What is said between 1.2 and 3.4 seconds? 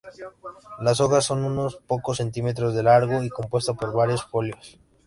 son de unos pocos centímetros de largo y